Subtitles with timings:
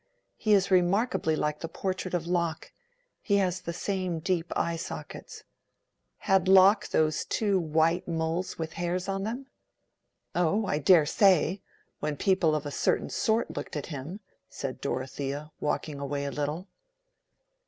[0.35, 2.71] He is remarkably like the portrait of Locke.
[3.21, 5.43] He has the same deep eye sockets."
[6.17, 9.45] "Had Locke those two white moles with hairs on them?"
[10.33, 11.61] "Oh, I dare say!
[11.99, 16.67] when people of a certain sort looked at him," said Dorothea, walking away a little.